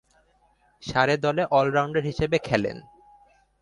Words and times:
সারে 0.83 1.15
দলে 1.17 1.43
অল-রাউন্ডার 1.51 2.03
হিসেবে 2.03 2.37
খেলেন। 2.39 2.77